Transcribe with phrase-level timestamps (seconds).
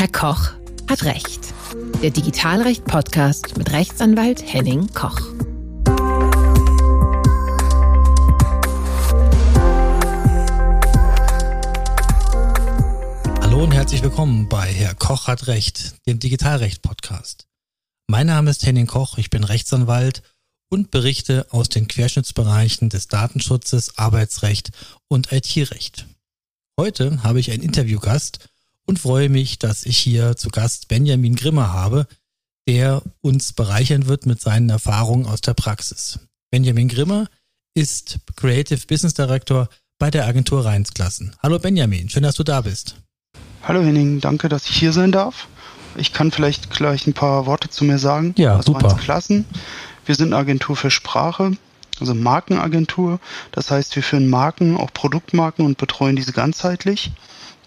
[0.00, 0.52] Herr Koch
[0.88, 1.52] hat Recht.
[2.02, 5.20] Der Digitalrecht-Podcast mit Rechtsanwalt Henning Koch.
[13.42, 17.46] Hallo und herzlich willkommen bei Herr Koch hat Recht, dem Digitalrecht-Podcast.
[18.06, 20.22] Mein Name ist Henning Koch, ich bin Rechtsanwalt
[20.70, 24.70] und berichte aus den Querschnittsbereichen des Datenschutzes, Arbeitsrecht
[25.08, 26.06] und IT-Recht.
[26.78, 28.48] Heute habe ich einen Interviewgast
[28.90, 32.08] und freue mich, dass ich hier zu Gast Benjamin Grimmer habe,
[32.66, 36.18] der uns bereichern wird mit seinen Erfahrungen aus der Praxis.
[36.50, 37.28] Benjamin Grimmer
[37.74, 39.68] ist Creative Business Director
[40.00, 41.36] bei der Agentur Rheinsklassen.
[41.40, 42.96] Hallo Benjamin, schön, dass du da bist.
[43.62, 45.46] Hallo Henning, danke, dass ich hier sein darf.
[45.96, 48.34] Ich kann vielleicht gleich ein paar Worte zu mir sagen.
[48.38, 48.96] Ja, also super.
[48.96, 49.44] Klassen.
[50.04, 51.52] Wir sind eine Agentur für Sprache,
[52.00, 53.20] also Markenagentur.
[53.52, 57.12] Das heißt, wir führen Marken, auch Produktmarken und betreuen diese ganzheitlich.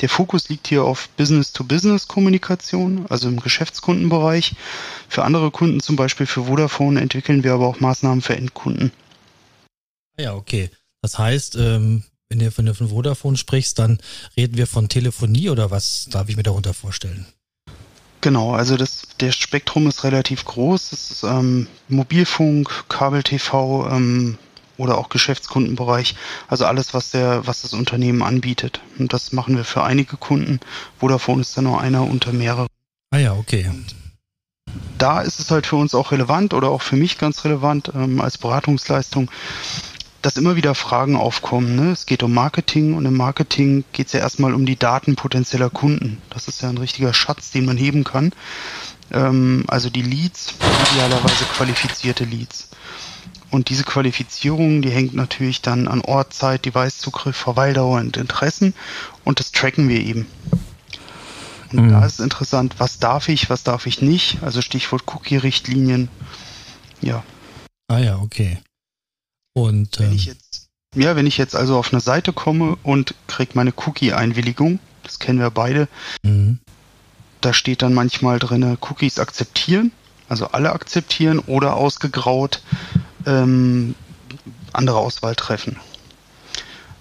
[0.04, 4.54] Der Fokus liegt hier auf Business-to-Business-Kommunikation, also im Geschäftskundenbereich.
[5.08, 8.92] Für andere Kunden, zum Beispiel für Vodafone, entwickeln wir aber auch Maßnahmen für Endkunden.
[10.20, 10.70] Ja, okay.
[11.02, 14.00] Das heißt, ähm, wenn du von, von Vodafone sprichst, dann
[14.36, 17.26] reden wir von Telefonie oder was darf ich mir darunter vorstellen?
[18.20, 20.92] Genau, also das, der Spektrum ist relativ groß.
[20.92, 24.38] Es ist ähm, Mobilfunk, Kabel-TV ähm,
[24.84, 26.16] oder auch Geschäftskundenbereich.
[26.48, 28.82] Also alles, was der, was das Unternehmen anbietet.
[29.00, 30.60] Und das machen wir für einige Kunden.
[31.00, 32.68] Vodafone ist dann nur einer unter mehreren.
[33.12, 33.68] Ah ja, okay.
[33.70, 33.96] Und
[34.98, 38.22] da ist es halt für uns auch relevant oder auch für mich ganz relevant ähm,
[38.22, 39.30] als Beratungsleistung,
[40.22, 41.76] dass immer wieder Fragen aufkommen.
[41.76, 41.92] Ne?
[41.92, 45.70] Es geht um Marketing und im Marketing geht es ja erstmal um die Daten potenzieller
[45.70, 46.22] Kunden.
[46.30, 48.32] Das ist ja ein richtiger Schatz, den man heben kann.
[49.12, 50.56] Ähm, also die Leads,
[50.94, 52.70] idealerweise qualifizierte Leads.
[53.54, 58.74] Und diese Qualifizierung, die hängt natürlich dann an Ort, Zeit, Device-Zugriff, Verweildauer und Interessen.
[59.24, 60.26] Und das tracken wir eben.
[61.72, 61.90] Und mhm.
[61.92, 64.42] da ist interessant, was darf ich, was darf ich nicht.
[64.42, 66.10] Also Stichwort Cookie-Richtlinien.
[67.00, 67.24] Ja.
[67.88, 68.58] Ah ja, okay.
[69.54, 70.66] Und wenn ähm, ich jetzt,
[70.96, 75.38] ja, wenn ich jetzt also auf eine Seite komme und kriege meine Cookie-Einwilligung, das kennen
[75.38, 75.88] wir beide,
[76.24, 76.58] mhm.
[77.42, 79.92] da steht dann manchmal drin, Cookies akzeptieren,
[80.28, 82.64] also alle akzeptieren oder ausgegraut
[83.26, 83.96] ähm,
[84.72, 85.78] andere Auswahl treffen.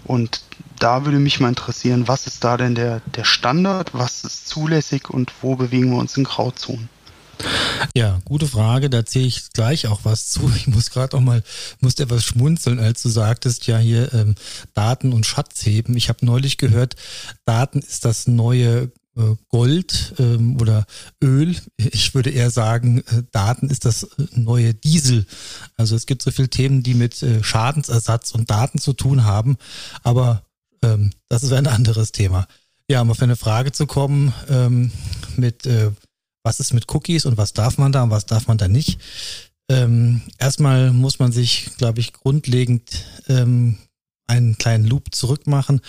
[0.04, 0.42] Und
[0.78, 5.10] da würde mich mal interessieren, was ist da denn der, der Standard, was ist zulässig
[5.10, 6.88] und wo bewegen wir uns in Grauzonen?
[7.94, 8.90] Ja, gute Frage.
[8.90, 10.50] Da zähle ich gleich auch was zu.
[10.56, 11.42] Ich muss gerade auch mal,
[11.80, 14.34] musste etwas schmunzeln, als du sagtest, ja hier ähm,
[14.74, 15.96] Daten und Schatz heben.
[15.96, 16.96] Ich habe neulich gehört,
[17.44, 18.90] Daten ist das neue
[19.48, 20.86] Gold ähm, oder
[21.22, 21.54] Öl.
[21.76, 25.26] Ich würde eher sagen, äh, Daten ist das äh, neue Diesel.
[25.76, 29.56] Also es gibt so viele Themen, die mit äh, Schadensersatz und Daten zu tun haben.
[30.02, 30.44] Aber
[30.82, 32.46] ähm, das ist ein anderes Thema.
[32.88, 34.90] Ja, um auf eine Frage zu kommen ähm,
[35.36, 35.90] mit äh,
[36.42, 38.98] was ist mit Cookies und was darf man da und was darf man da nicht.
[39.68, 43.78] Ähm, erstmal muss man sich, glaube ich, grundlegend ähm,
[44.26, 45.80] einen kleinen Loop zurückmachen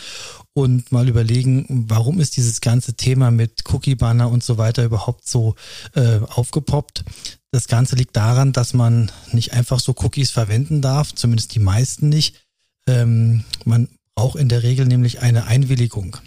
[0.53, 5.55] und mal überlegen, warum ist dieses ganze Thema mit Cookie-Banner und so weiter überhaupt so
[5.95, 7.05] äh, aufgepoppt.
[7.51, 12.09] Das Ganze liegt daran, dass man nicht einfach so Cookies verwenden darf, zumindest die meisten
[12.09, 12.35] nicht.
[12.87, 16.17] Ähm, man braucht in der Regel nämlich eine Einwilligung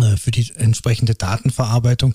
[0.00, 2.14] äh, für die entsprechende Datenverarbeitung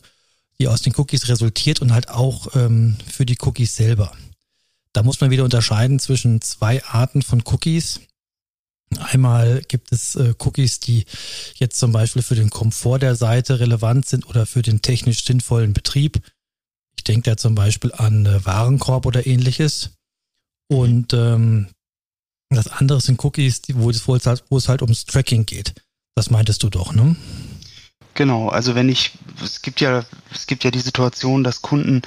[0.59, 4.11] die aus den Cookies resultiert und halt auch ähm, für die Cookies selber.
[4.93, 8.01] Da muss man wieder unterscheiden zwischen zwei Arten von Cookies.
[8.99, 11.05] Einmal gibt es äh, Cookies, die
[11.55, 15.73] jetzt zum Beispiel für den Komfort der Seite relevant sind oder für den technisch sinnvollen
[15.73, 16.21] Betrieb.
[16.95, 19.91] Ich denke da zum Beispiel an äh, Warenkorb oder ähnliches.
[20.69, 21.67] Und ähm,
[22.49, 25.73] das andere sind Cookies, wo es, wo es halt, wo es halt ums Tracking geht.
[26.15, 27.15] Das meintest du doch, ne?
[28.17, 29.11] Genau, also wenn ich,
[29.43, 32.01] es gibt ja, es gibt ja die Situation, dass Kunden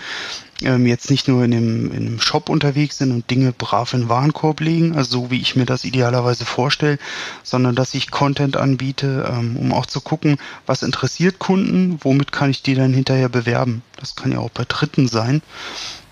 [0.60, 4.08] ähm, jetzt nicht nur in dem, in dem Shop unterwegs sind und Dinge brav in
[4.08, 6.98] Warenkorb legen, also so wie ich mir das idealerweise vorstelle,
[7.44, 12.50] sondern dass ich Content anbiete, ähm, um auch zu gucken, was interessiert Kunden, womit kann
[12.50, 13.82] ich die dann hinterher bewerben.
[13.96, 15.42] Das kann ja auch bei Dritten sein.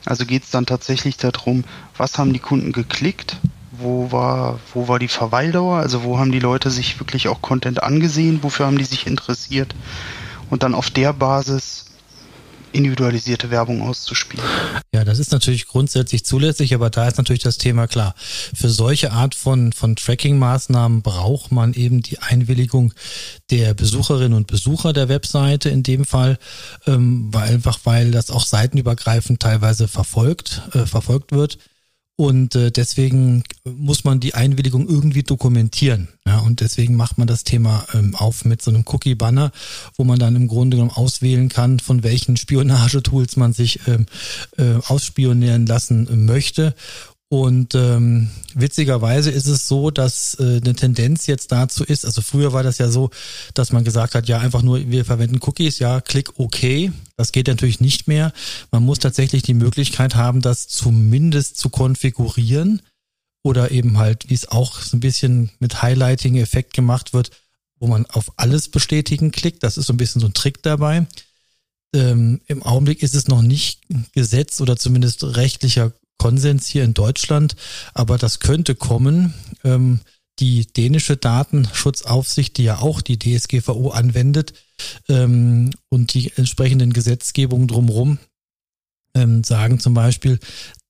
[0.04, 1.64] Also geht es dann tatsächlich darum,
[1.96, 3.36] was haben die Kunden geklickt,
[3.80, 7.82] wo war, wo war die Verweildauer, also wo haben die Leute sich wirklich auch Content
[7.82, 9.74] angesehen, wofür haben die sich interessiert
[10.50, 11.86] und dann auf der Basis
[12.72, 14.44] individualisierte Werbung auszuspielen.
[14.94, 18.14] Ja, das ist natürlich grundsätzlich zulässig, aber da ist natürlich das Thema klar.
[18.18, 22.92] Für solche Art von, von Tracking-Maßnahmen braucht man eben die Einwilligung
[23.50, 26.38] der Besucherinnen und Besucher der Webseite in dem Fall,
[26.86, 31.58] ähm, weil einfach weil das auch seitenübergreifend teilweise verfolgt, äh, verfolgt wird
[32.20, 36.08] Und äh, deswegen muss man die Einwilligung irgendwie dokumentieren.
[36.26, 39.52] Ja, und deswegen macht man das Thema ähm, auf mit so einem Cookie-Banner,
[39.96, 44.06] wo man dann im Grunde genommen auswählen kann, von welchen Spionagetools man sich ähm,
[44.56, 46.74] äh, ausspionieren lassen möchte.
[47.30, 52.54] Und ähm, witzigerweise ist es so, dass äh, eine Tendenz jetzt dazu ist, also früher
[52.54, 53.10] war das ja so,
[53.52, 56.90] dass man gesagt hat, ja, einfach nur, wir verwenden Cookies, ja, klick OK.
[57.16, 58.32] Das geht natürlich nicht mehr.
[58.70, 62.80] Man muss tatsächlich die Möglichkeit haben, das zumindest zu konfigurieren
[63.42, 67.30] oder eben halt, wie es auch so ein bisschen mit Highlighting-Effekt gemacht wird,
[67.78, 69.62] wo man auf alles bestätigen klickt.
[69.62, 71.06] Das ist so ein bisschen so ein Trick dabei.
[71.94, 73.82] Ähm, Im Augenblick ist es noch nicht
[74.14, 77.56] Gesetz oder zumindest rechtlicher Konsens hier in Deutschland,
[77.94, 79.34] aber das könnte kommen.
[79.64, 80.00] Ähm,
[80.38, 84.52] die dänische Datenschutzaufsicht, die ja auch die DSGVO anwendet
[85.08, 88.18] ähm, und die entsprechenden Gesetzgebungen drumherum,
[89.14, 90.38] ähm, sagen zum Beispiel,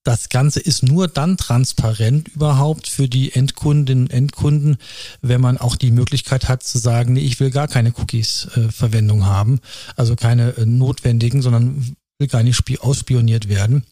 [0.05, 4.79] das Ganze ist nur dann transparent überhaupt für die Endkundinnen und Endkunden,
[5.21, 9.25] wenn man auch die Möglichkeit hat zu sagen, nee, ich will gar keine Cookies-Verwendung äh,
[9.25, 9.61] haben,
[9.97, 13.85] also keine äh, notwendigen, sondern will gar nicht ausspioniert werden.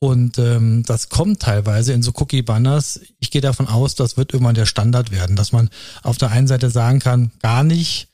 [0.00, 3.00] Und ähm, das kommt teilweise in so Cookie-Banners.
[3.18, 5.70] Ich gehe davon aus, das wird irgendwann der Standard werden, dass man
[6.02, 8.08] auf der einen Seite sagen kann, gar nicht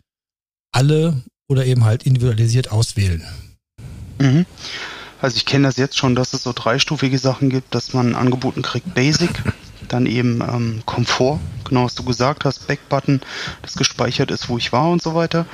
[0.72, 3.22] alle oder eben halt individualisiert auswählen.
[4.18, 4.46] Mhm.
[5.20, 8.62] Also ich kenne das jetzt schon, dass es so dreistufige Sachen gibt, dass man angeboten
[8.62, 9.30] kriegt Basic,
[9.88, 13.20] dann eben ähm, Komfort, genau was du gesagt hast, Backbutton,
[13.62, 15.46] das gespeichert ist, wo ich war und so weiter.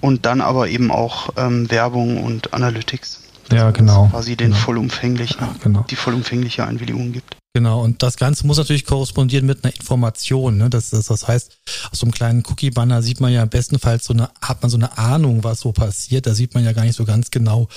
[0.00, 3.20] Und dann aber eben auch ähm, Werbung und Analytics
[3.52, 4.08] ja, genau.
[4.08, 4.60] quasi den genau.
[4.60, 5.84] vollumfänglichen, ja, genau.
[5.90, 7.36] die vollumfängliche Einwilligung gibt.
[7.52, 10.56] Genau, und das Ganze muss natürlich korrespondieren mit einer Information.
[10.56, 10.70] Ne?
[10.70, 11.58] Das, das, das heißt,
[11.90, 14.96] aus so einem kleinen Cookie-Banner sieht man ja bestenfalls so eine, hat man so eine
[14.98, 16.26] Ahnung, was so passiert.
[16.26, 17.68] Da sieht man ja gar nicht so ganz genau,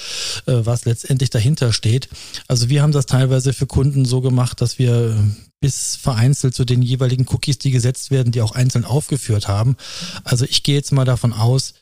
[0.46, 2.08] äh, was letztendlich dahinter steht.
[2.48, 5.18] Also wir haben das teilweise für Kunden so gemacht, dass wir
[5.60, 9.76] bis vereinzelt zu den jeweiligen Cookies, die gesetzt werden, die auch einzeln aufgeführt haben.
[10.24, 11.74] Also ich gehe jetzt mal davon aus,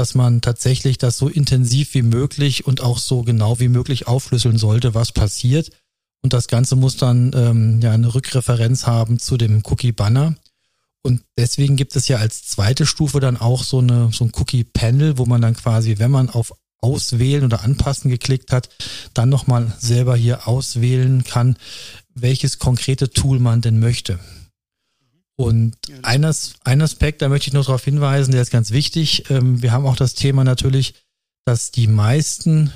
[0.00, 4.56] dass man tatsächlich das so intensiv wie möglich und auch so genau wie möglich aufschlüsseln
[4.56, 5.70] sollte, was passiert.
[6.22, 10.36] Und das Ganze muss dann ähm, ja eine Rückreferenz haben zu dem Cookie-Banner.
[11.02, 15.18] Und deswegen gibt es ja als zweite Stufe dann auch so, eine, so ein Cookie-Panel,
[15.18, 18.70] wo man dann quasi, wenn man auf Auswählen oder Anpassen geklickt hat,
[19.12, 21.58] dann nochmal selber hier auswählen kann,
[22.14, 24.18] welches konkrete Tool man denn möchte.
[25.40, 26.30] Und ein,
[26.64, 29.30] ein Aspekt, da möchte ich noch darauf hinweisen, der ist ganz wichtig.
[29.30, 30.92] Ähm, wir haben auch das Thema natürlich,
[31.46, 32.74] dass die meisten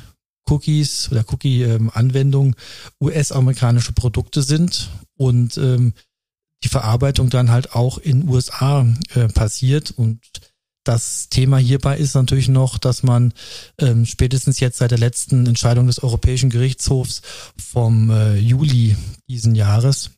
[0.48, 2.54] Cookies oder Cookie-Anwendungen
[3.02, 4.88] US-amerikanische Produkte sind
[5.18, 5.92] und ähm,
[6.62, 9.90] die Verarbeitung dann halt auch in USA äh, passiert.
[9.90, 10.22] Und
[10.84, 13.34] das Thema hierbei ist natürlich noch, dass man
[13.76, 17.20] ähm, spätestens jetzt seit der letzten Entscheidung des Europäischen Gerichtshofs
[17.58, 18.96] vom äh, Juli
[19.28, 20.12] diesen Jahres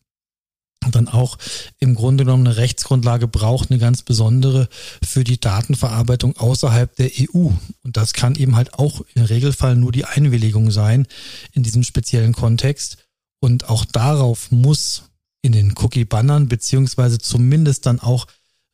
[0.91, 1.39] dann auch
[1.79, 4.69] im Grunde genommen eine Rechtsgrundlage braucht, eine ganz besondere
[5.05, 7.51] für die Datenverarbeitung außerhalb der EU.
[7.83, 11.07] Und das kann eben halt auch im Regelfall nur die Einwilligung sein
[11.53, 12.99] in diesem speziellen Kontext.
[13.41, 15.05] Und auch darauf muss
[15.43, 18.27] in den Cookie-Bannern beziehungsweise zumindest dann auch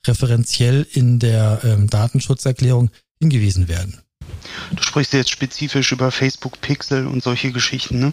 [0.07, 2.91] referenziell in der ähm, Datenschutzerklärung
[3.21, 4.01] hingewiesen werden.
[4.75, 8.13] Du sprichst jetzt spezifisch über Facebook Pixel und solche Geschichten, ne?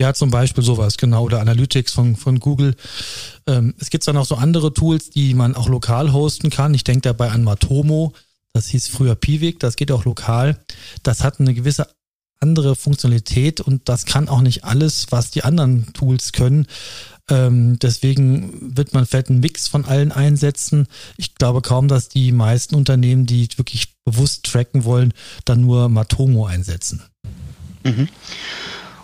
[0.00, 2.74] Ja, zum Beispiel sowas, genau, oder Analytics von, von Google.
[3.46, 6.72] Ähm, es gibt dann auch so andere Tools, die man auch lokal hosten kann.
[6.72, 8.14] Ich denke dabei an Matomo,
[8.54, 10.58] das hieß früher Piwik, das geht auch lokal.
[11.02, 11.86] Das hat eine gewisse
[12.40, 16.66] andere Funktionalität und das kann auch nicht alles, was die anderen Tools können.
[17.28, 20.88] Ähm, deswegen wird man vielleicht einen Mix von allen einsetzen.
[21.18, 25.12] Ich glaube kaum, dass die meisten Unternehmen, die wirklich bewusst tracken wollen,
[25.44, 27.02] dann nur Matomo einsetzen.
[27.84, 28.08] Mhm.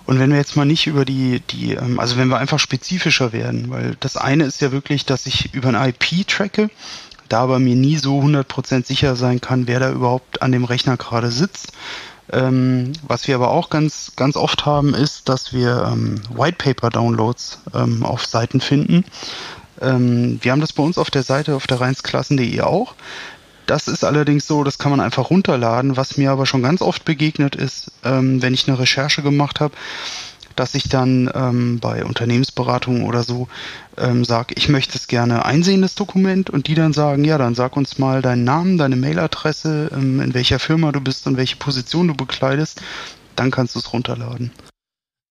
[0.06, 3.32] Und wenn wir jetzt mal nicht über die, die, ähm, also wenn wir einfach spezifischer
[3.32, 6.70] werden, weil das eine ist ja wirklich, dass ich über ein IP tracke,
[7.28, 10.96] da aber mir nie so 100% sicher sein kann, wer da überhaupt an dem Rechner
[10.96, 11.72] gerade sitzt.
[12.32, 16.90] Ähm, was wir aber auch ganz, ganz oft haben, ist, dass wir ähm, White Paper
[16.90, 19.04] Downloads ähm, auf Seiten finden.
[19.80, 22.94] Ähm, wir haben das bei uns auf der Seite auf der reinsklassen.de auch.
[23.66, 25.96] Das ist allerdings so, das kann man einfach runterladen.
[25.96, 29.75] Was mir aber schon ganz oft begegnet ist, ähm, wenn ich eine Recherche gemacht habe,
[30.54, 33.49] dass ich dann ähm, bei Unternehmensberatungen oder so
[33.99, 37.54] ähm, sage, ich möchte es gerne einsehen, das Dokument, und die dann sagen, ja, dann
[37.54, 41.56] sag uns mal deinen Namen, deine Mailadresse, ähm, in welcher Firma du bist und welche
[41.56, 42.80] Position du bekleidest,
[43.37, 44.50] dann kannst du es runterladen.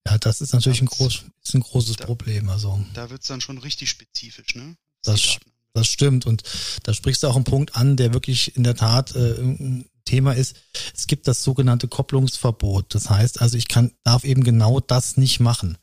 [0.08, 2.48] Ja, das ist natürlich ein, groß, ist ein großes da, Problem.
[2.50, 2.80] Also.
[2.94, 4.76] Da wird es dann schon richtig spezifisch, ne?
[5.04, 5.38] Das, das
[5.84, 6.26] stimmt.
[6.26, 6.44] Und
[6.84, 10.34] da sprichst du auch einen Punkt an, der wirklich in der Tat äh, ein Thema
[10.34, 10.56] ist.
[10.96, 12.94] Es gibt das sogenannte Kopplungsverbot.
[12.94, 15.78] Das heißt also, ich kann, darf eben genau das nicht machen.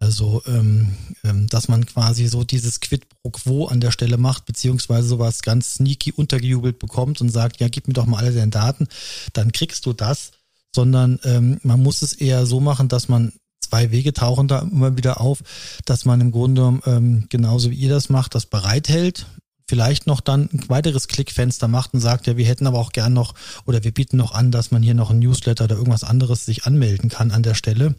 [0.00, 4.44] Also, ähm, ähm, dass man quasi so dieses Quid pro quo an der Stelle macht,
[4.44, 8.50] beziehungsweise sowas ganz sneaky untergejubelt bekommt und sagt, ja, gib mir doch mal alle deine
[8.50, 8.88] Daten,
[9.32, 10.32] dann kriegst du das,
[10.74, 13.32] sondern ähm, man muss es eher so machen, dass man
[13.64, 15.42] zwei Wege tauchen da immer wieder auf,
[15.84, 19.26] dass man im Grunde ähm, genauso wie ihr das macht, das bereithält,
[19.68, 23.12] vielleicht noch dann ein weiteres Klickfenster macht und sagt, ja, wir hätten aber auch gern
[23.12, 23.34] noch
[23.66, 26.64] oder wir bieten noch an, dass man hier noch ein Newsletter oder irgendwas anderes sich
[26.64, 27.94] anmelden kann an der Stelle.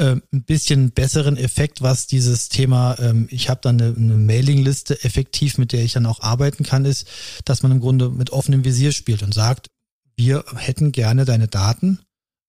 [0.00, 5.02] Ähm, ein bisschen besseren Effekt, was dieses Thema, ähm, ich habe dann eine, eine Mailingliste
[5.02, 7.08] effektiv, mit der ich dann auch arbeiten kann, ist,
[7.44, 9.70] dass man im Grunde mit offenem Visier spielt und sagt,
[10.16, 11.98] wir hätten gerne deine Daten,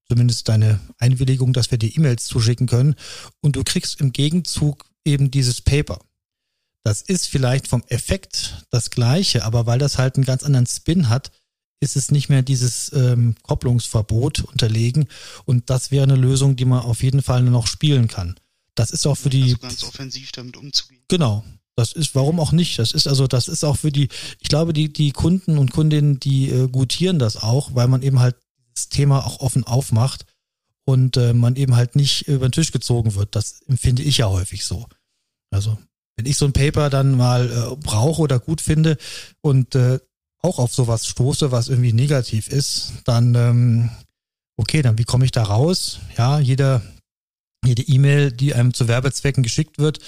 [0.10, 2.96] zumindest deine Einwilligung, dass wir dir E-Mails zuschicken können
[3.42, 6.00] und du kriegst im Gegenzug eben dieses Paper.
[6.84, 11.10] Das ist vielleicht vom Effekt das gleiche, aber weil das halt einen ganz anderen Spin
[11.10, 11.32] hat,
[11.82, 15.08] ist es nicht mehr dieses ähm, Kopplungsverbot unterlegen.
[15.46, 18.36] Und das wäre eine Lösung, die man auf jeden Fall noch spielen kann.
[18.76, 19.44] Das ist auch für die.
[19.44, 21.02] Also ganz offensiv damit umzugehen.
[21.08, 21.44] Genau.
[21.76, 22.78] Das ist, warum auch nicht?
[22.80, 24.10] Das ist also, das ist auch für die,
[24.42, 28.20] ich glaube, die, die Kunden und Kundinnen, die äh, gutieren das auch, weil man eben
[28.20, 28.36] halt
[28.80, 30.26] das Thema auch offen aufmacht
[30.86, 33.36] und äh, man eben halt nicht über den Tisch gezogen wird.
[33.36, 34.88] Das empfinde ich ja häufig so.
[35.52, 35.78] Also,
[36.16, 38.98] wenn ich so ein Paper dann mal äh, brauche oder gut finde
[39.42, 40.00] und äh,
[40.42, 43.90] auch auf sowas stoße, was irgendwie negativ ist, dann ähm,
[44.58, 46.00] okay, dann wie komme ich da raus?
[46.18, 46.82] Ja, jeder
[47.66, 50.00] jede E-Mail, die einem zu Werbezwecken geschickt wird,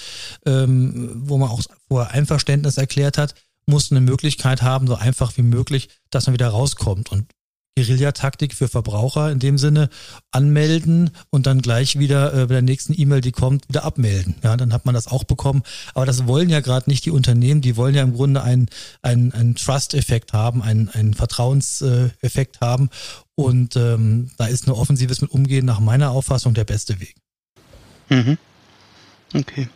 [0.46, 3.34] ähm, wo man auch vorher Einverständnis erklärt hat,
[3.66, 7.12] muss eine Möglichkeit haben, so einfach wie möglich, dass man wieder rauskommt.
[7.12, 7.26] Und
[7.76, 9.88] Guerillataktik für Verbraucher in dem Sinne
[10.30, 14.34] anmelden und dann gleich wieder äh, bei der nächsten E-Mail, die kommt, wieder abmelden.
[14.42, 15.62] Ja, dann hat man das auch bekommen.
[15.94, 18.68] Aber das wollen ja gerade nicht die Unternehmen, die wollen ja im Grunde einen,
[19.00, 22.90] einen, einen Trust-Effekt haben, einen, einen Vertrauenseffekt haben.
[23.34, 27.14] Und ähm, da ist eine offensives mit Umgehen nach meiner Auffassung der beste Weg.
[28.10, 28.36] Mhm.
[29.32, 29.68] Okay.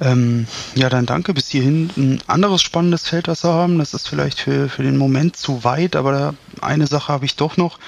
[0.00, 1.90] Ähm, ja, dann danke bis hierhin.
[1.96, 5.64] Ein anderes spannendes Feld, was wir haben, das ist vielleicht für, für den Moment zu
[5.64, 7.78] weit, aber da, eine Sache habe ich doch noch.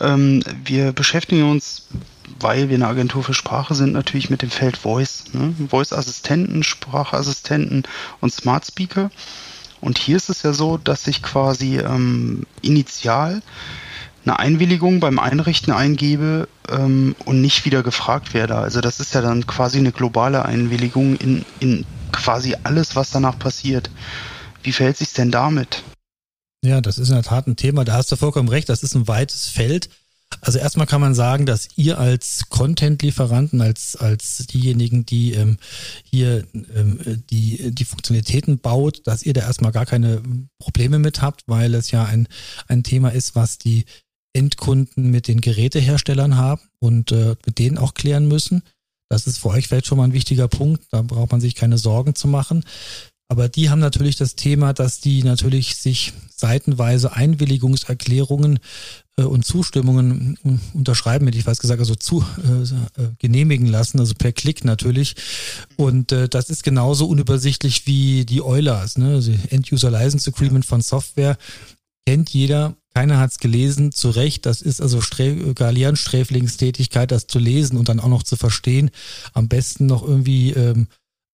[0.00, 1.86] Ähm, wir beschäftigen uns,
[2.38, 5.24] weil wir eine Agentur für Sprache sind, natürlich mit dem Feld Voice.
[5.32, 5.54] Ne?
[5.68, 7.84] Voice-Assistenten, Sprachassistenten
[8.20, 9.10] und Smart Speaker.
[9.80, 13.42] Und hier ist es ja so, dass ich quasi ähm, initial
[14.24, 18.56] eine Einwilligung beim Einrichten eingebe ähm, und nicht wieder gefragt werde.
[18.56, 23.38] Also das ist ja dann quasi eine globale Einwilligung in, in quasi alles, was danach
[23.38, 23.90] passiert.
[24.62, 25.82] Wie verhält sich denn damit?
[26.62, 28.94] Ja, das ist in der Tat ein Thema, da hast du vollkommen recht, das ist
[28.94, 29.88] ein weites Feld.
[30.42, 35.58] Also erstmal kann man sagen, dass ihr als Content-Lieferanten, als, als diejenigen, die ähm,
[36.04, 40.22] hier ähm, die, die Funktionalitäten baut, dass ihr da erstmal gar keine
[40.58, 42.28] Probleme mit habt, weil es ja ein,
[42.68, 43.84] ein Thema ist, was die
[44.32, 48.62] Endkunden mit den Geräteherstellern haben und äh, mit denen auch klären müssen.
[49.08, 50.84] Das ist für euch vielleicht schon mal ein wichtiger Punkt.
[50.90, 52.64] Da braucht man sich keine Sorgen zu machen.
[53.30, 58.58] Aber die haben natürlich das Thema, dass die natürlich sich seitenweise Einwilligungserklärungen
[59.16, 64.00] äh, und Zustimmungen äh, unterschreiben, hätte ich fast gesagt, also zu äh, äh, genehmigen lassen,
[64.00, 65.14] also per Klick natürlich.
[65.76, 69.14] Und äh, das ist genauso unübersichtlich wie die Eulers, ne?
[69.14, 71.38] also End-User License Agreement von Software
[72.10, 74.44] kennt jeder, keiner hat es gelesen, zu Recht.
[74.44, 74.98] Das ist also
[75.54, 78.90] Galian-Sträflingstätigkeit, das zu lesen und dann auch noch zu verstehen.
[79.32, 80.88] Am besten noch irgendwie ähm,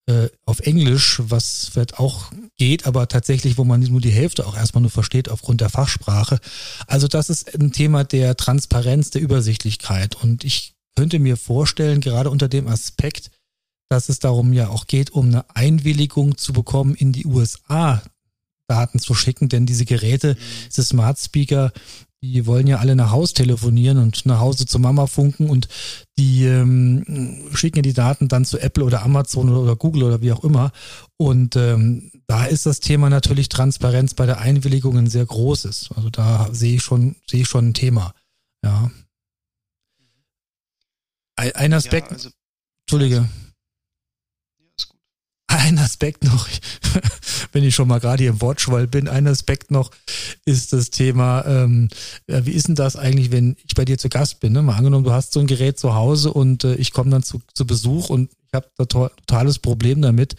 [0.05, 4.55] äh, auf Englisch, was vielleicht auch geht, aber tatsächlich, wo man nur die Hälfte auch
[4.55, 6.41] erstmal nur versteht aufgrund der Fachsprache.
[6.87, 10.15] Also das ist ein Thema der Transparenz, der Übersichtlichkeit.
[10.23, 13.31] Und ich könnte mir vorstellen, gerade unter dem Aspekt,
[13.89, 18.03] dass es darum ja auch geht, um eine Einwilligung zu bekommen, in die USA
[18.67, 20.69] Daten zu schicken, denn diese Geräte, mhm.
[20.69, 21.73] diese Smart Speaker,
[22.23, 25.69] die wollen ja alle nach Haus telefonieren und nach Hause zur Mama funken und
[26.19, 30.23] die ähm, schicken ja die Daten dann zu Apple oder Amazon oder, oder Google oder
[30.23, 30.73] wie auch immer.
[31.19, 35.91] Und ähm, da ist das Thema natürlich Transparenz bei der Einwilligung ein sehr großes.
[35.95, 38.15] Also da sehe ich schon, sehe ich schon ein Thema.
[38.65, 38.91] Ja.
[41.37, 42.11] Ein Aspekt.
[42.11, 42.31] Ja, also,
[42.87, 43.29] Entschuldige
[45.67, 46.49] ein Aspekt noch,
[47.53, 49.91] wenn ich schon mal gerade hier im Wortschwall bin, ein Aspekt noch
[50.45, 51.89] ist das Thema, ähm,
[52.27, 54.53] wie ist denn das eigentlich, wenn ich bei dir zu Gast bin?
[54.53, 54.63] Ne?
[54.63, 57.41] Mal angenommen, du hast so ein Gerät zu Hause und äh, ich komme dann zu,
[57.53, 60.37] zu Besuch und ich habe da to totales Problem damit,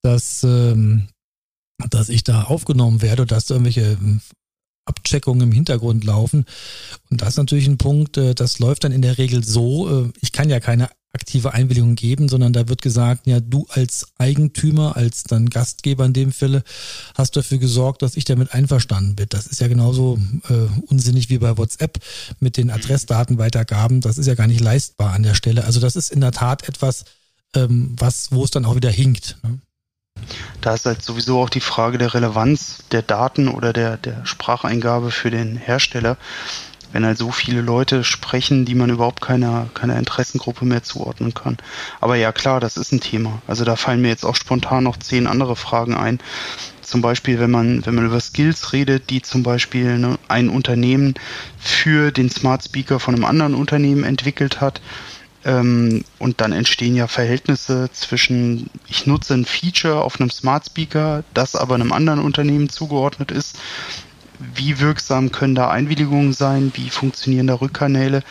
[0.00, 1.08] dass, ähm,
[1.90, 4.20] dass ich da aufgenommen werde oder dass da irgendwelche ähm,
[4.86, 6.46] Abcheckungen im Hintergrund laufen.
[7.10, 10.12] Und das ist natürlich ein Punkt, äh, das läuft dann in der Regel so, äh,
[10.22, 14.96] ich kann ja keine aktive Einwilligung geben, sondern da wird gesagt, ja, du als Eigentümer,
[14.96, 16.62] als dann Gastgeber in dem Falle,
[17.14, 19.26] hast dafür gesorgt, dass ich damit einverstanden bin.
[19.28, 21.98] Das ist ja genauso äh, unsinnig wie bei WhatsApp
[22.40, 24.00] mit den Adressdatenweitergaben.
[24.00, 25.64] Das ist ja gar nicht leistbar an der Stelle.
[25.64, 27.04] Also das ist in der Tat etwas,
[27.54, 29.36] ähm, was, wo es dann auch wieder hinkt.
[29.42, 29.58] Ne?
[30.60, 35.10] Da ist halt sowieso auch die Frage der Relevanz der Daten oder der, der Spracheingabe
[35.10, 36.16] für den Hersteller
[36.92, 41.56] wenn halt so viele Leute sprechen, die man überhaupt keiner, keiner Interessengruppe mehr zuordnen kann.
[42.00, 43.42] Aber ja, klar, das ist ein Thema.
[43.46, 46.20] Also da fallen mir jetzt auch spontan noch zehn andere Fragen ein.
[46.82, 51.14] Zum Beispiel, wenn man, wenn man über Skills redet, die zum Beispiel ne, ein Unternehmen
[51.58, 54.80] für den Smart Speaker von einem anderen Unternehmen entwickelt hat,
[55.44, 61.24] ähm, und dann entstehen ja Verhältnisse zwischen, ich nutze ein Feature auf einem Smart Speaker,
[61.34, 63.58] das aber einem anderen Unternehmen zugeordnet ist
[64.54, 68.22] wie wirksam können da Einwilligungen sein, wie funktionieren da Rückkanäle.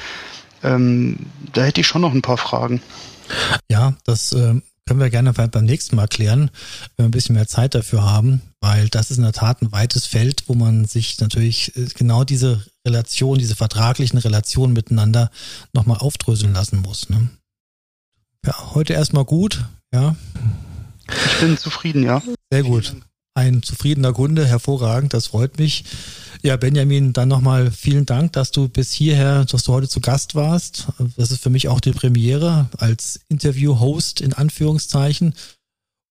[0.64, 1.18] Ähm,
[1.54, 2.82] da hätte ich schon noch ein paar Fragen.
[3.70, 6.52] Ja, das äh, können wir gerne beim nächsten Mal klären,
[6.96, 9.72] wenn wir ein bisschen mehr Zeit dafür haben, weil das ist in der Tat ein
[9.72, 15.32] weites Feld, wo man sich natürlich äh, genau diese Relation, diese vertraglichen Relationen miteinander
[15.74, 17.10] nochmal aufdröseln lassen muss.
[17.10, 17.30] Ne?
[18.46, 19.64] Ja, heute erstmal gut,
[19.94, 20.16] ja.
[21.26, 22.22] Ich bin zufrieden, ja.
[22.52, 22.96] Sehr gut
[23.34, 25.86] ein zufriedener Kunde, hervorragend, das freut mich.
[26.44, 30.36] Ja, Benjamin, dann nochmal vielen Dank, dass du bis hierher, dass du heute zu Gast
[30.36, 30.88] warst.
[31.16, 35.36] Das ist für mich auch die Premiere als Interview-Host in Anführungszeichen.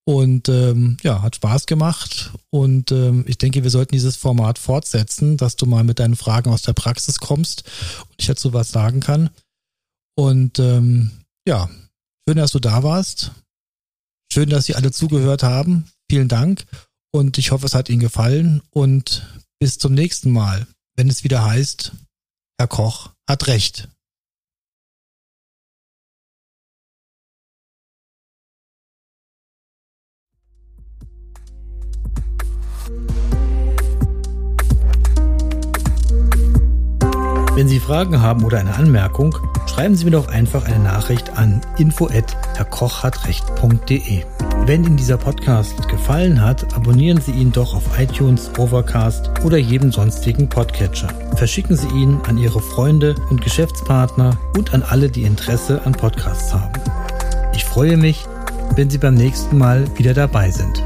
[0.07, 2.33] Und ähm, ja, hat Spaß gemacht.
[2.50, 6.50] Und ähm, ich denke, wir sollten dieses Format fortsetzen, dass du mal mit deinen Fragen
[6.50, 7.65] aus der Praxis kommst
[8.09, 9.31] und ich dazu was sagen kann.
[10.17, 11.11] Und ähm,
[11.47, 11.69] ja,
[12.27, 13.33] schön, dass du da warst.
[14.33, 15.87] Schön, dass Sie alle zugehört haben.
[16.09, 16.65] Vielen Dank.
[17.12, 19.26] Und ich hoffe, es hat Ihnen gefallen und
[19.59, 21.93] bis zum nächsten Mal, wenn es wieder heißt,
[22.59, 23.88] Herr Koch hat recht.
[37.55, 39.37] Wenn Sie Fragen haben oder eine Anmerkung,
[39.81, 44.25] schreiben Sie mir doch einfach eine Nachricht an info@herrkochhatrecht.de.
[44.67, 49.91] Wenn Ihnen dieser Podcast gefallen hat, abonnieren Sie ihn doch auf iTunes, Overcast oder jedem
[49.91, 51.09] sonstigen Podcatcher.
[51.37, 56.52] Verschicken Sie ihn an Ihre Freunde und Geschäftspartner und an alle, die Interesse an Podcasts
[56.52, 56.78] haben.
[57.54, 58.26] Ich freue mich,
[58.76, 60.85] wenn Sie beim nächsten Mal wieder dabei sind.